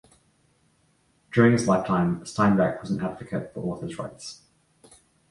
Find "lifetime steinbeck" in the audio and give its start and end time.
1.67-2.81